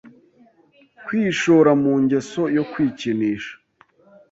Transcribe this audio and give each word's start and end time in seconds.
kwishora 1.05 1.71
mu 1.81 1.93
ngeso 2.01 2.41
yo 2.55 2.63
kwikinisha? 2.71 3.53